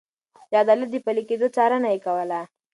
[0.51, 2.41] د عدالت د پلي کېدو څارنه يې کوله.